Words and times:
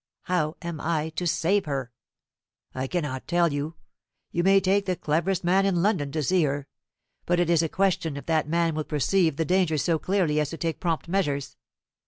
How 0.23 0.57
am 0.63 0.81
I 0.81 1.09
to 1.09 1.27
save 1.27 1.65
her?" 1.65 1.91
"I 2.73 2.87
cannot 2.87 3.27
tell 3.27 3.53
you. 3.53 3.75
You 4.31 4.41
may 4.43 4.59
take 4.59 4.87
the 4.87 4.95
cleverest 4.95 5.43
man 5.43 5.63
in 5.63 5.83
London 5.83 6.11
to 6.13 6.23
see 6.23 6.43
her; 6.45 6.65
but 7.27 7.39
it 7.39 7.51
is 7.51 7.61
a 7.61 7.69
question 7.69 8.17
if 8.17 8.25
that 8.25 8.49
man 8.49 8.73
will 8.73 8.83
perceive 8.85 9.35
the 9.35 9.45
danger 9.45 9.77
so 9.77 9.99
clearly 9.99 10.39
as 10.39 10.49
to 10.49 10.57
take 10.57 10.79
prompt 10.79 11.07
measures. 11.07 11.55